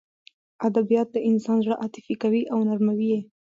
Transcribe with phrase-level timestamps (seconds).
[0.67, 3.19] ادبیات د انسان زړه عاطفي کوي او نرموي یې